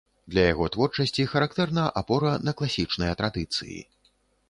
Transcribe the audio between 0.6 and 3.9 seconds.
творчасці характэрна апора на класічныя традыцыі.